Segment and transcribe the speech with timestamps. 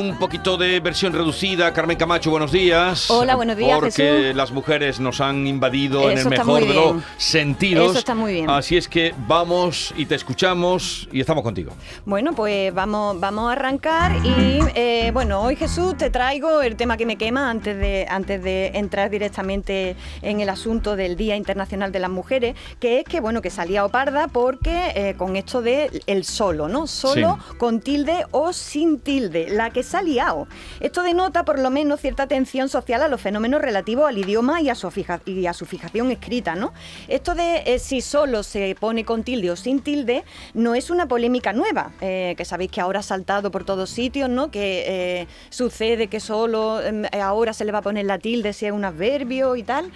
[0.00, 3.10] Un poquito de versión reducida, Carmen Camacho, buenos días.
[3.10, 4.34] Hola, buenos días, Porque Jesús.
[4.36, 7.90] las mujeres nos han invadido en el mejor de los sentidos.
[7.90, 8.48] Eso está muy bien.
[8.48, 11.72] Así es que vamos y te escuchamos y estamos contigo.
[12.06, 16.96] Bueno, pues vamos, vamos a arrancar y eh, bueno, hoy Jesús te traigo el tema
[16.96, 21.92] que me quema antes de, antes de entrar directamente en el asunto del Día Internacional
[21.92, 26.02] de las Mujeres, que es que bueno, que salía oparda porque eh, con esto de
[26.06, 26.86] el solo, ¿no?
[26.86, 27.10] Solo
[27.50, 27.56] Sí.
[27.58, 30.46] con tilde o sin tilde, la que se ha liado.
[30.80, 34.68] Esto denota por lo menos cierta atención social a los fenómenos relativos al idioma y
[34.70, 36.72] a su, fija- y a su fijación escrita, ¿no?
[37.08, 41.06] Esto de eh, si solo se pone con tilde o sin tilde no es una
[41.06, 44.50] polémica nueva, eh, que sabéis que ahora ha saltado por todos sitios, ¿no?
[44.50, 48.66] Que eh, sucede que solo em, ahora se le va a poner la tilde si
[48.66, 49.90] es un adverbio y tal.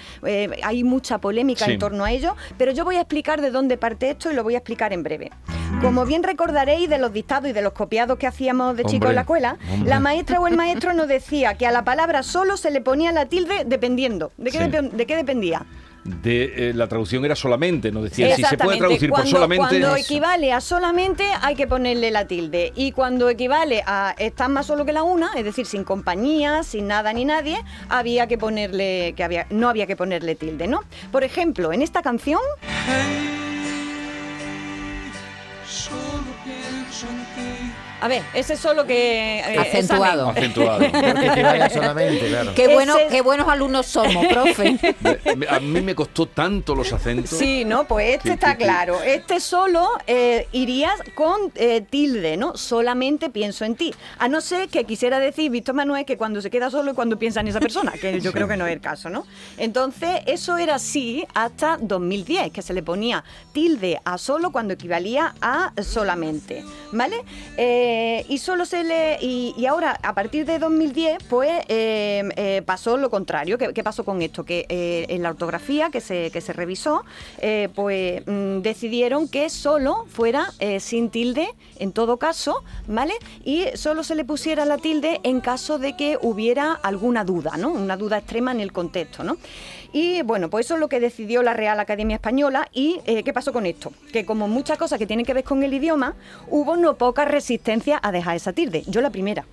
[0.62, 1.72] Hay mucha polémica Sí.
[1.72, 4.42] en torno a ello, pero yo voy a explicar de dónde parte esto y lo
[4.42, 5.30] voy a explicar en breve.
[5.84, 9.08] Como bien recordaréis de los dictados y de los copiados que hacíamos de chicos Hombre,
[9.10, 9.90] en la escuela, hombre.
[9.90, 13.12] la maestra o el maestro nos decía que a la palabra solo se le ponía
[13.12, 14.32] la tilde dependiendo.
[14.36, 14.64] ¿De qué, Sí.
[14.64, 15.64] depe- de qué dependía?
[16.04, 19.80] De, eh, la traducción era solamente, nos decía, si se puede traducir por solamente.
[19.80, 22.72] Cuando equivale a solamente hay que ponerle la tilde.
[22.76, 26.88] Y cuando equivale a estar más solo que la una, es decir, sin compañía, sin
[26.88, 30.80] nada ni nadie, había que ponerle, que había, no había que ponerle tilde, ¿no?
[31.10, 32.40] Por ejemplo, en esta canción,
[38.04, 39.38] a ver, ese solo que...
[39.40, 40.28] eh, Acentuado.
[40.28, 40.84] Acentuado.
[41.64, 42.52] A solamente, claro.
[42.54, 44.76] Qué, bueno, Ese- qué buenos alumnos somos, profe.
[45.48, 47.30] A mí me costó tanto los acentos.
[47.38, 48.62] Sí, no, pues este Sí, está sí, sí.
[48.64, 49.02] claro.
[49.02, 52.58] Este solo eh, iría con eh, tilde, ¿no?
[52.58, 53.94] Solamente pienso en ti.
[54.18, 57.18] A no ser que quisiera decir Víctor Manuel que cuando se queda solo y cuando
[57.18, 59.26] piensa en esa persona, que yo creo que no es el caso, ¿no?
[59.56, 65.34] Entonces, eso era así hasta 2010, que se le ponía tilde a solo cuando equivalía
[65.40, 66.62] a solamente,
[66.92, 67.16] ¿vale?
[67.56, 67.92] Eh,
[68.28, 69.18] y solo se le.
[69.20, 73.58] Y, ahora, a partir de 2010, pues eh, eh, pasó lo contrario.
[73.58, 74.44] ¿Qué, pasó con esto?
[74.44, 77.04] Que eh, en la ortografía que se, que se revisó,
[77.38, 83.14] eh, pues mm, decidieron que solo fuera eh, sin tilde en todo caso, ¿vale?
[83.44, 87.70] Y solo se le pusiera la tilde en caso de que hubiera alguna duda, ¿no?
[87.70, 89.36] Una duda extrema en el contexto, ¿no?
[89.94, 92.68] Y bueno, pues eso es lo que decidió la Real Academia Española.
[92.72, 93.92] ¿Y eh, qué pasó con esto?
[94.12, 96.16] Que como muchas cosas que tienen que ver con el idioma,
[96.50, 98.82] hubo no poca resistencia a dejar esa tilde.
[98.86, 99.44] Yo la primera.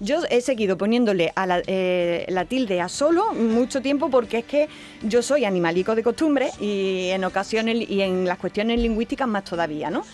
[0.00, 4.44] Yo he seguido poniéndole a la, eh, la tilde a solo mucho tiempo porque es
[4.44, 4.68] que
[5.02, 9.90] yo soy animalico de costumbre y en ocasiones y en las cuestiones lingüísticas más todavía,
[9.90, 10.04] ¿no?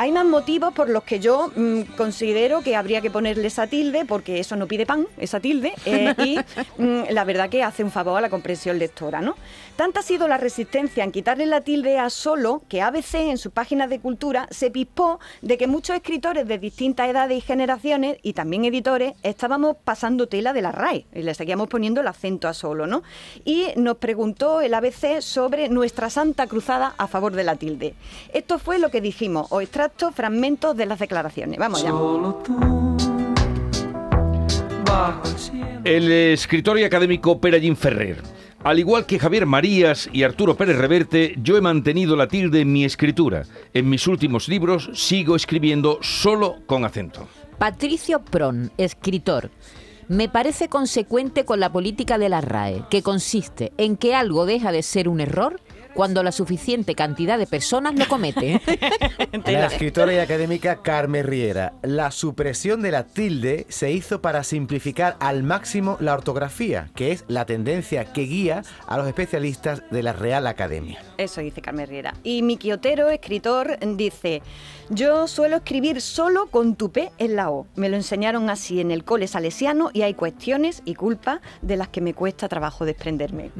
[0.00, 4.04] Hay más motivos por los que yo mm, considero que habría que ponerle esa tilde,
[4.04, 6.38] porque eso no pide pan, esa tilde, eh, y
[6.80, 9.34] mm, la verdad que hace un favor a la comprensión lectora, ¿no?
[9.74, 13.50] Tanta ha sido la resistencia en quitarle la tilde a solo que ABC en sus
[13.50, 18.34] páginas de cultura se pispó de que muchos escritores de distintas edades y generaciones, y
[18.34, 22.54] también editores, estábamos pasando tela de la RAE, y le seguíamos poniendo el acento a
[22.54, 23.02] solo, ¿no?
[23.44, 27.94] Y nos preguntó el ABC sobre nuestra santa cruzada a favor de la tilde.
[28.32, 31.58] Esto fue lo que dijimos, o extractos, fragmentos de las declaraciones.
[31.58, 31.92] Vamos ya.
[35.84, 38.22] El escritor y académico Perallín Ferrer.
[38.64, 42.72] Al igual que Javier Marías y Arturo Pérez Reverte, yo he mantenido la tilde en
[42.72, 43.44] mi escritura.
[43.72, 47.28] En mis últimos libros sigo escribiendo solo con acento.
[47.56, 49.50] Patricio Pron, escritor.
[50.08, 54.72] Me parece consecuente con la política de la RAE, que consiste en que algo deja
[54.72, 55.60] de ser un error
[55.98, 58.60] cuando la suficiente cantidad de personas lo comete.
[59.46, 61.72] La escritora y académica Carmen Riera.
[61.82, 67.24] La supresión de la tilde se hizo para simplificar al máximo la ortografía, que es
[67.26, 71.02] la tendencia que guía a los especialistas de la Real Academia.
[71.16, 72.14] Eso dice Carmen Riera.
[72.22, 74.40] Y Miki Otero, escritor, dice,
[74.90, 77.66] yo suelo escribir solo con tu P en la O.
[77.74, 81.88] Me lo enseñaron así en el cole salesiano y hay cuestiones y culpas de las
[81.88, 83.50] que me cuesta trabajo desprenderme.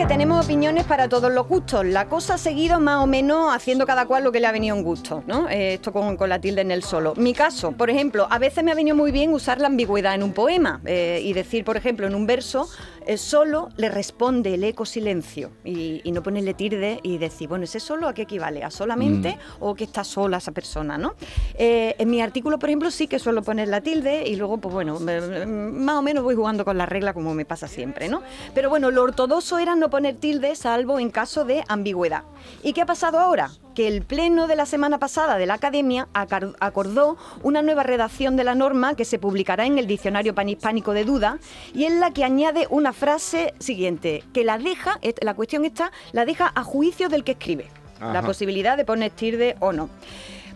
[0.00, 1.84] Que tenemos opiniones para todos los gustos.
[1.84, 4.74] La cosa ha seguido más o menos haciendo cada cual lo que le ha venido
[4.74, 5.46] en gusto, ¿no?
[5.50, 7.12] Eh, esto con, con la tilde en el solo.
[7.16, 10.22] Mi caso, por ejemplo, a veces me ha venido muy bien usar la ambigüedad en
[10.22, 12.66] un poema eh, y decir, por ejemplo, en un verso,
[13.06, 17.64] eh, solo le responde el eco silencio y, y no ponerle tilde y decir, bueno,
[17.64, 21.14] ese solo a qué equivale, a solamente o que está sola esa persona, ¿no?
[21.54, 24.74] Eh, en mi artículo, por ejemplo, sí que suelo poner la tilde y luego, pues
[24.74, 28.22] bueno, más o menos voy jugando con la regla como me pasa siempre, ¿no?
[28.54, 32.24] Pero bueno, lo ortodoxo era no poner tilde salvo en caso de ambigüedad.
[32.62, 33.50] ¿Y qué ha pasado ahora?
[33.80, 38.44] Que el pleno de la semana pasada de la Academia acordó una nueva redacción de
[38.44, 41.38] la norma que se publicará en el Diccionario Panhispánico de Duda
[41.72, 46.26] y en la que añade una frase siguiente, que la deja, la cuestión está, la
[46.26, 47.68] deja a juicio del que escribe.
[48.00, 49.88] La posibilidad de poner tilde o no.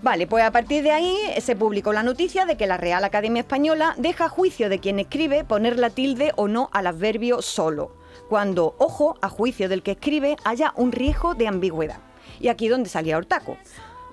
[0.03, 3.05] Vale, pues a partir de ahí eh, se publicó la noticia de que la Real
[3.05, 7.41] Academia Española deja a juicio de quien escribe poner la tilde o no al adverbio
[7.41, 7.97] solo,
[8.29, 12.01] cuando, ojo, a juicio del que escribe haya un riesgo de ambigüedad.
[12.41, 13.57] Y aquí donde salía Hortaco.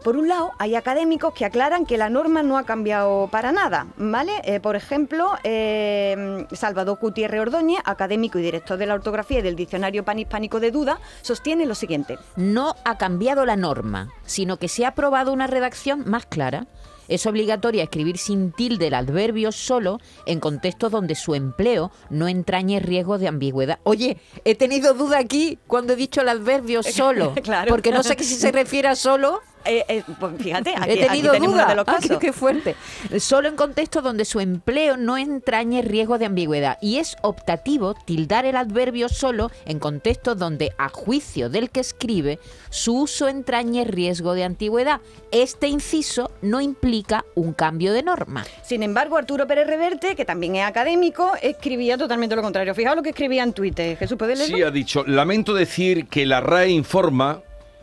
[0.03, 3.85] Por un lado, hay académicos que aclaran que la norma no ha cambiado para nada,
[3.97, 4.31] ¿vale?
[4.45, 9.55] Eh, por ejemplo, eh, Salvador Gutiérrez Ordóñez, académico y director de la ortografía y del
[9.55, 12.17] Diccionario Panhispánico de Duda, sostiene lo siguiente.
[12.35, 16.65] No ha cambiado la norma, sino que se ha aprobado una redacción más clara.
[17.11, 22.79] Es obligatoria escribir sin tilde el adverbio solo en contextos donde su empleo no entrañe
[22.79, 23.79] riesgo de ambigüedad.
[23.83, 27.69] Oye, he tenido duda aquí cuando he dicho el adverbio solo, Claro.
[27.69, 31.31] porque no sé si se refiere a solo Eh, eh, pues fíjate, aquí, He tenido
[31.31, 31.65] aquí duda.
[31.67, 32.19] de los Ah, qué- casos.
[32.19, 32.75] qué fuerte.
[33.19, 36.77] Solo en contextos donde su empleo no entrañe riesgo de ambigüedad.
[36.81, 42.39] Y es optativo tildar el adverbio solo en contextos donde, a juicio del que escribe,
[42.69, 45.01] su uso entrañe riesgo de antigüedad.
[45.31, 48.45] Este inciso no implica un cambio de norma.
[48.63, 52.73] Sin embargo, Arturo Pérez Reverte, que también es académico, escribía totalmente lo contrario.
[52.75, 53.97] Fijaos lo que escribía en Twitter.
[53.97, 54.57] Jesús, ¿puedes leerlo?
[54.57, 57.41] Sí, ha dicho, lamento decir que la RAE informa,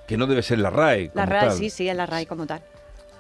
[0.09, 1.11] que no debe ser la RAE.
[1.15, 1.59] la RAE, tal.
[1.59, 2.63] sí, sí, es la RAE como tal.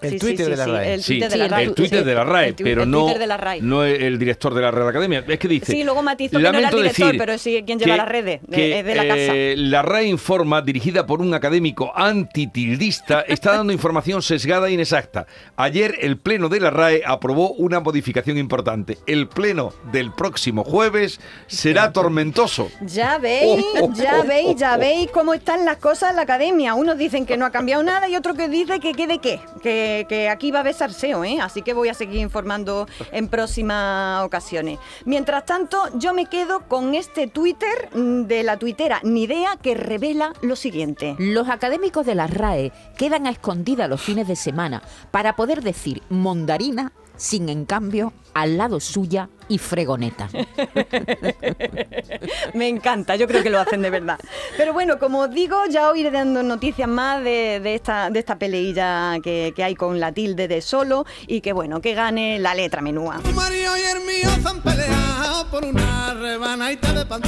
[0.00, 0.95] El Sí, Twitter sí, de la RAE.
[0.95, 1.65] El Sí, Twitter de la el RAE.
[1.65, 3.61] el Twitter de la RAE, pero el no, Twitter de la RAE.
[3.62, 5.25] no el director de la Real Academia.
[5.27, 5.73] Es que dice.
[5.73, 8.09] Sí, luego matizó que no era el "Lamento director, decir pero sí quien lleva las
[8.09, 9.17] redes, de- que, es de la casa".
[9.35, 15.27] eh, la RAE Informa, dirigida por un académico antitildista, está dando información sesgada e inexacta.
[15.56, 18.99] Ayer el Pleno de la RAE aprobó una modificación importante.
[19.06, 22.71] El Pleno del próximo jueves será tormentoso.
[22.83, 24.79] Ya veis, Oh, oh, ya oh, veis, ya oh.
[24.79, 26.75] veis cómo están las cosas en la academia.
[26.75, 29.88] Unos dicen que no ha cambiado nada y otro que dice que quede qué, que,
[30.08, 31.38] que aquí va a haber salseo, ¿eh?
[31.40, 34.79] Así que voy a seguir informando en próximas ocasiones.
[35.05, 40.32] Mientras tanto, yo me quedo con este Twitter mm, de la tuitera Nidea que revela
[40.43, 41.17] lo siguiente.
[41.19, 46.02] Los académicos de la RAE quedan a escondidas los fines de semana para poder decir
[46.08, 50.31] mondarina sin en cambio al lado suya y fregoneta.
[52.55, 54.19] Me encanta, yo creo que lo hacen de verdad.
[54.56, 58.19] Pero bueno, como os digo, ya os iré dando noticias más de, de esta, de
[58.19, 62.38] esta peleilla que, que hay con la tilde de solo y que bueno, que gane
[62.38, 63.20] la letra menúa.
[63.23, 67.23] Tu marido y el mío se han peleado por una rebanadita de pan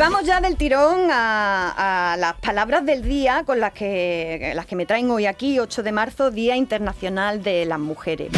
[0.00, 4.86] vamos ya del tirón a, las palabras del día con las que, las que me
[4.86, 8.30] traen hoy aquí, 8 de marzo, Día Internacional de las Mujeres.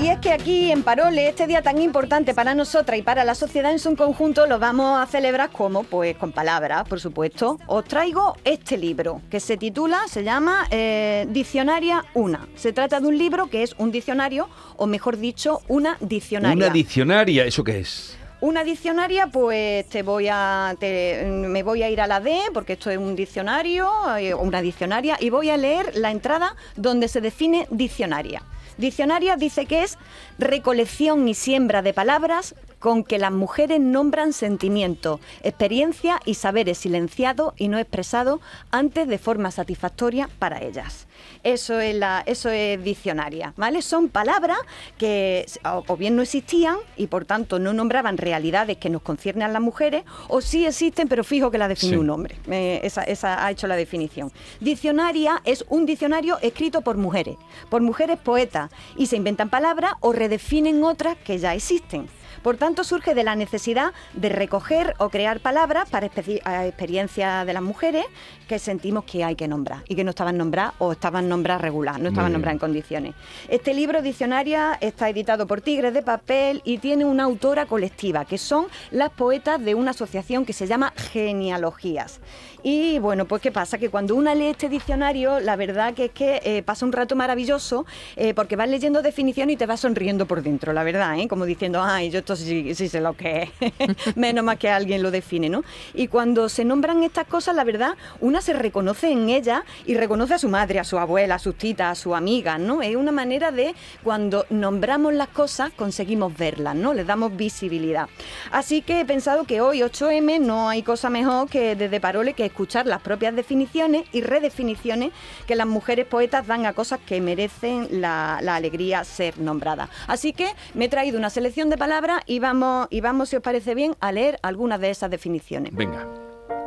[0.00, 3.34] Y es que aquí en Parole, este día tan importante para nosotras y para la
[3.34, 7.58] sociedad en su conjunto, lo vamos a celebrar como, pues con palabras, por supuesto.
[7.66, 12.46] Os traigo este libro que se titula, se llama eh, Diccionaria Una.
[12.54, 16.66] Se trata de un libro que es un diccionario, o mejor dicho, una diccionaria.
[16.66, 18.16] Una diccionaria, ¿eso qué es?
[18.40, 22.90] Una diccionaria, pues te voy a, me voy a ir a la D, porque esto
[22.90, 27.66] es un diccionario, eh, una diccionaria, y voy a leer la entrada donde se define
[27.70, 28.42] diccionaria.
[28.76, 29.96] Diccionaria dice que es
[30.38, 37.54] recolección y siembra de palabras con que las mujeres nombran sentimientos, experiencias y saberes silenciados
[37.56, 38.40] y no expresados
[38.70, 41.06] antes de forma satisfactoria para ellas.
[41.42, 43.80] Eso es, la, eso es diccionaria, ¿vale?
[43.80, 44.58] Son palabras
[44.98, 49.44] que o, o bien no existían y por tanto no nombraban realidades que nos conciernen
[49.48, 51.96] a las mujeres, o sí existen, pero fijo que la define Sí.
[51.96, 52.36] un hombre.
[52.50, 54.32] Eh, esa, esa ha hecho la definición.
[54.60, 57.36] Diccionaria es un diccionario escrito por mujeres,
[57.70, 62.08] por mujeres poetas, y se inventan palabras o redefinen otras que ya existen.
[62.42, 67.62] Por tanto, surge de la necesidad de recoger o crear palabras para experiencias de las
[67.62, 68.04] mujeres
[68.48, 72.00] que sentimos que hay que nombrar y que no estaban nombradas o estaban nombradas regular,
[72.00, 73.14] no estaban nombradas en condiciones.
[73.48, 78.38] Este libro Diccionaria está editado por Tigres de Papel y tiene una autora colectiva, que
[78.38, 82.20] son las poetas de una asociación que se llama Genealogías.
[82.62, 83.78] Y bueno, pues ¿qué pasa?
[83.78, 87.14] Que cuando una lee este diccionario, la verdad que es que eh, pasa un rato
[87.14, 91.28] maravilloso eh, porque vas leyendo definiciones y te vas sonriendo por dentro, la verdad, ¿eh?
[91.28, 95.12] como diciendo, ay, yo esto sí, sé lo que es, menos más que alguien lo
[95.12, 95.62] define, ¿no?
[95.94, 100.34] Y cuando se nombran estas cosas, la verdad, una se reconoce en ella y reconoce
[100.34, 102.82] a su madre, a su abuela, a sus titas, a su amiga, ¿no?
[102.82, 106.94] Es una manera de, cuando nombramos las cosas, conseguimos verlas, ¿no?
[106.94, 108.08] Les damos visibilidad.
[108.50, 112.44] Así que he pensado que hoy, 8M, no hay cosa mejor que desde Parole que
[112.44, 115.12] escuchar las propias definiciones y redefiniciones
[115.46, 119.90] que las mujeres poetas dan a cosas que merecen la alegría ser nombradas.
[120.08, 123.42] Así que me he traído una selección de palabras y vamos, y vamos, si os
[123.42, 125.74] parece bien, a leer algunas de esas definiciones.
[125.74, 126.06] Venga.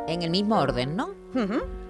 [0.06, 1.10] En el mismo orden, ¿no?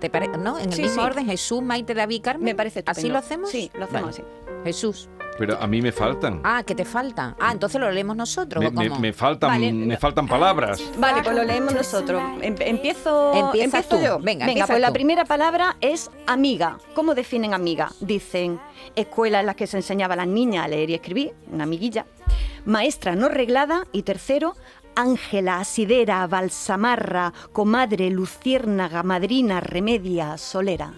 [0.01, 0.59] ¿Te pare- ¿No?
[0.59, 1.07] En el Sí, mismo sí.
[1.09, 2.45] orden, Jesús, Maite, David, Carmen.
[2.45, 3.13] Me parece ¿Así estupendo.
[3.15, 3.51] lo hacemos?
[3.51, 4.25] Sí, lo hacemos Vale.
[4.51, 4.63] así.
[4.65, 5.09] Jesús.
[5.39, 6.43] Pero a mí me faltan.
[6.45, 7.35] Ah, que te falta.
[7.41, 8.63] Ah, entonces lo leemos nosotros.
[8.63, 9.01] Me, ¿o me- cómo?
[9.01, 9.73] me faltan, Vale.
[9.73, 10.83] me faltan palabras.
[10.99, 12.21] Vale, pues lo leemos nosotros.
[12.43, 14.03] Em- empiezo, Empiezas empiezo tú.
[14.05, 14.19] yo.
[14.19, 16.77] Venga, empieza pues la primera palabra es amiga.
[16.95, 17.91] ¿Cómo definen amiga?
[18.01, 18.61] Dicen
[18.97, 22.05] escuela en la que se enseñaba a las niñas a leer y escribir, una amiguilla.
[22.65, 23.87] Maestra no reglada.
[23.93, 24.55] Y tercero,
[24.95, 30.93] Ángela, asidera, balsamarra, comadre, luciérnaga, madrina, remedia, solera.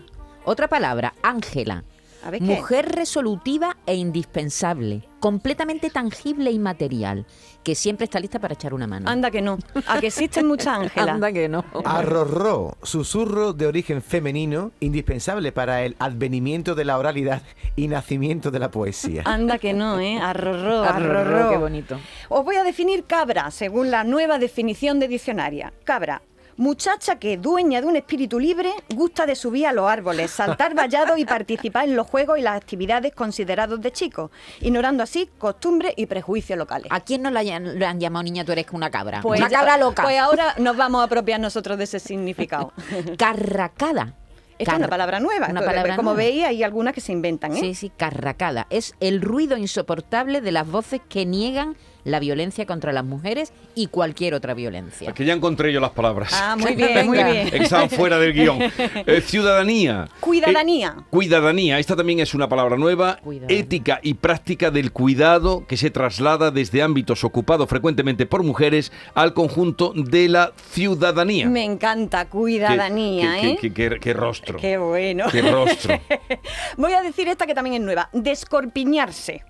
[0.45, 1.85] Otra palabra, Ángela.
[2.25, 2.47] A ver qué.
[2.47, 7.27] Mujer resolutiva e indispensable, completamente tangible y material,
[7.63, 9.09] que siempre está lista para echar una mano.
[9.09, 9.59] Anda que no.
[9.87, 11.15] A que existen muchas Ángelas.
[11.17, 11.65] Anda que no.
[11.85, 17.43] Arrorró, susurro de origen femenino, indispensable para el advenimiento de la oralidad
[17.77, 19.23] y nacimiento de la poesía.
[19.25, 20.19] Anda que no, ¿eh?
[20.19, 21.51] Arrorró, Arrorró, arrorró.
[21.51, 21.99] qué bonito.
[22.29, 25.73] Os voy a definir cabra, según la nueva definición de diccionaria.
[25.85, 26.23] Cabra.
[26.57, 31.19] Muchacha que, dueña de un espíritu libre, gusta de subir a los árboles, saltar vallados
[31.19, 34.31] y participar en los juegos y las actividades considerados de chicos,
[34.61, 36.89] ignorando así costumbres y prejuicios locales.
[36.91, 39.21] ¿A quién no le han, le han llamado niña tú eres una cabra?
[39.23, 40.03] Pues una ya- cabra loca.
[40.03, 42.73] Pues ahora nos vamos a apropiar nosotros de ese significado.
[43.19, 44.15] Carracada.
[44.59, 45.49] Esta es una palabra nueva.
[45.51, 46.19] Una palabra como nueva.
[46.29, 47.61] veis, hay algunas que se inventan, ¿eh?
[47.61, 48.67] Sí, sí, carracada.
[48.71, 53.87] Es el ruido insoportable de las voces que niegan la violencia contra las mujeres y
[53.89, 55.13] cualquier otra violencia.
[55.13, 56.33] Que ya encontré yo las palabras.
[56.35, 57.49] Ah, muy bien, muy bien.
[57.53, 58.59] estaban fuera del guion.
[58.61, 60.09] Eh, ciudadanía.
[60.21, 60.97] Cuidadanía.
[60.99, 61.79] Eh, cuidadanía.
[61.79, 63.19] Esta también es una palabra nueva.
[63.23, 63.59] Cuidadanía.
[63.61, 69.33] Ética y práctica del cuidado que se traslada desde ámbitos ocupados frecuentemente por mujeres al
[69.35, 71.49] conjunto de la ciudadanía.
[71.49, 73.59] Me encanta, cuidadanía, qué, ¿eh?
[73.61, 74.59] qué- qué- qué rostro.
[74.59, 75.27] Qué bueno.
[75.31, 75.99] Qué rostro.
[76.77, 78.09] Voy a decir esta que también es nueva.
[78.13, 79.45] Descorpiñarse.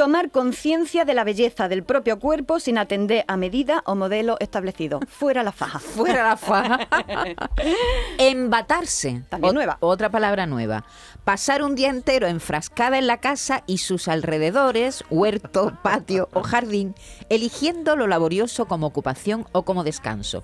[0.00, 5.00] Tomar conciencia de la belleza del propio cuerpo sin atender a medida o modelo establecido.
[5.06, 5.78] Fuera la faja.
[5.78, 6.88] Fuera la faja.
[8.18, 9.24] Embatarse.
[9.28, 9.76] También Ot- nueva.
[9.80, 10.86] Otra palabra nueva.
[11.24, 16.94] Pasar un día entero enfrascada en la casa y sus alrededores, huerto, patio o jardín,
[17.28, 20.42] eligiendo lo laborioso como ocupación o como descanso.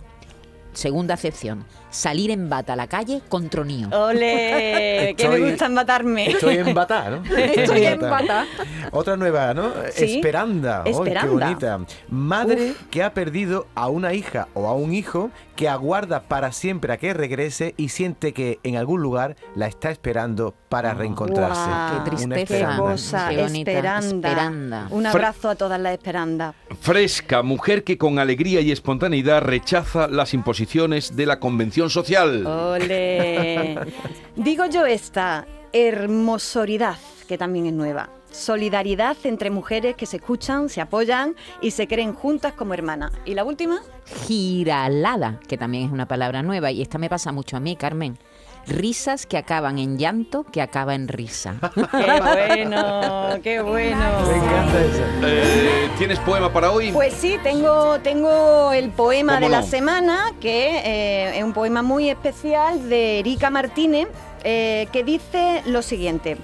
[0.77, 1.65] Segunda acepción.
[1.89, 3.89] Salir en bata a la calle con tronío.
[3.89, 5.15] ¡Ole!
[5.17, 6.29] Que me Estoy- gusta matarme.
[6.31, 7.23] Estoy en bata, ¿no?
[7.37, 8.45] Estoy en bata.
[8.93, 9.73] Otra nueva, ¿no?
[9.91, 10.17] Sí.
[10.17, 10.83] Esperanda.
[10.85, 11.33] ¡Ay, qué Esperanda.
[11.33, 11.81] bonita!
[12.11, 16.93] Madre que ha perdido a una hija o a un hijo que aguarda para siempre
[16.93, 21.61] a que regrese y siente que en algún lugar la está esperando para reencontrarse.
[21.61, 22.71] Guau, Qué Una tristeza.
[22.71, 24.29] Qué cosa, Qué bonita, esperanda.
[24.29, 24.87] esperanda.
[24.91, 26.55] Un abrazo a todas las esperandas.
[26.81, 32.47] Fresca, mujer que con alegría y espontaneidad rechaza las imposiciones de la convención social.
[32.47, 33.79] ¡Ole!
[34.37, 38.11] Digo yo esta, hermosoridad, que también es nueva.
[38.37, 43.11] Solidaridad entre mujeres que se escuchan, se apoyan y se creen juntas como hermanas.
[43.25, 43.81] ¿Y la última?
[44.27, 48.19] Giralada, que también es una palabra nueva y esta me pasa mucho a mí, Carmen.
[48.67, 51.55] Risas que acaban en llanto, que acaba en risa.
[51.75, 53.39] ¡Qué bueno!
[53.43, 54.05] ¡Qué bueno!
[54.29, 55.05] Me encanta esa.
[55.23, 56.93] Eh, ¿Tienes poema para hoy?
[56.93, 61.81] Pues sí, tengo, tengo el poema ¿Cómo de la semana, que eh, es un poema
[61.83, 64.09] muy especial de Erika Martínez,
[64.45, 66.37] eh, que dice lo siguiente.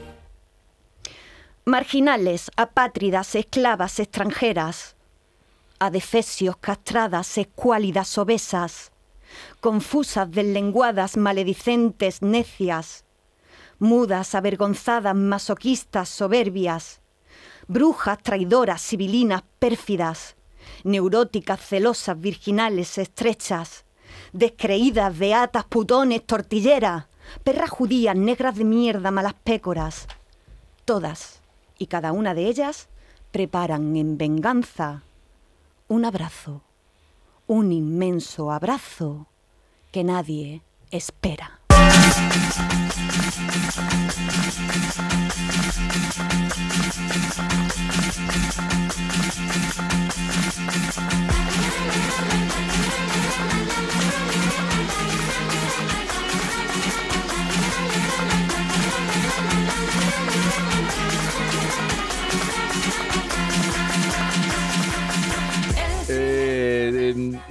[1.65, 4.97] Marginales, apátridas, esclavas, extranjeras,
[5.79, 8.91] adefesios, castradas, escuálidas, obesas,
[9.61, 13.05] confusas, deslenguadas, maledicentes, necias,
[13.79, 17.01] mudas, avergonzadas, masoquistas, soberbias,
[17.69, 20.35] brujas, traidoras, sibilinas, pérfidas,
[20.83, 23.85] neuróticas, celosas, virginales, estrechas,
[24.33, 27.05] descreídas, beatas, putones, tortilleras,
[27.45, 30.09] perras judías, negras de mierda, malas pécoras.
[30.85, 31.42] Todas
[31.83, 32.89] y cada una de ellas
[33.33, 35.03] preparan en venganza
[35.89, 36.63] un abrazo,
[37.49, 39.27] un inmenso abrazo
[39.91, 40.63] que nadie
[40.93, 41.59] espera.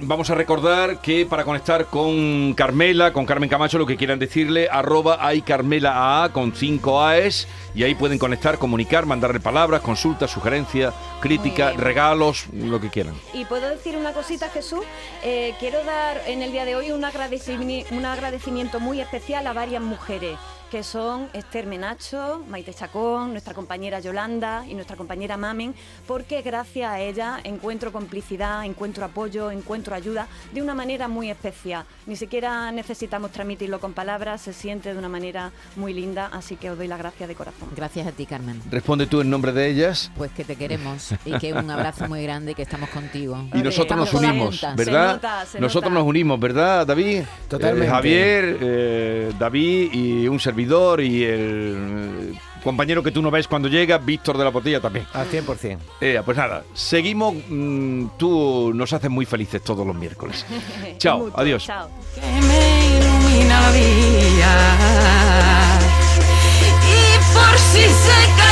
[0.02, 4.68] Vamos a recordar que para conectar con Carmela, con Carmen Camacho, lo que quieran decirle,
[4.70, 10.30] arroba hay Carmela AA con 5 AES y ahí pueden conectar, comunicar, mandarle palabras, consultas,
[10.30, 13.14] sugerencias, críticas, regalos, lo que quieran.
[13.32, 14.80] Y puedo decir una cosita, Jesús.
[15.22, 19.52] Eh, quiero dar en el día de hoy un, agradecimi- un agradecimiento muy especial a
[19.52, 20.36] varias mujeres
[20.72, 25.74] que son Esther Menacho, Maite Chacón, nuestra compañera Yolanda y nuestra compañera Mamen,
[26.06, 31.84] porque gracias a ella encuentro complicidad, encuentro apoyo, encuentro ayuda de una manera muy especial.
[32.06, 36.70] Ni siquiera necesitamos transmitirlo con palabras, se siente de una manera muy linda, así que
[36.70, 37.68] os doy las gracias de corazón.
[37.76, 38.58] Gracias a ti, Carmen.
[38.70, 40.10] Responde tú en nombre de ellas.
[40.16, 43.44] Pues que te queremos y que un abrazo muy grande y que estamos contigo.
[43.52, 44.58] Y nosotros nos unimos.
[44.74, 44.76] ¿verdad?
[44.76, 46.00] Se nota, se nosotros nota.
[46.00, 47.24] nos unimos, ¿verdad, David?
[47.46, 47.88] Totalmente.
[47.88, 53.48] Eh, Javier, eh, David y un servidor y el eh, compañero que tú no ves
[53.48, 55.06] cuando llega, Víctor de la Botella también.
[55.12, 55.78] Al 100%.
[56.00, 57.34] Eh, pues nada, seguimos.
[57.48, 60.46] mm, tú nos haces muy felices todos los miércoles.
[60.98, 61.64] Chao, adiós.
[61.66, 61.88] Chao.
[62.14, 64.58] que me ilumina la vida.
[66.86, 68.51] Y por si se